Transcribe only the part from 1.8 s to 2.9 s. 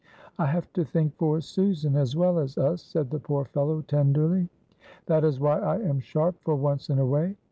as well as us,"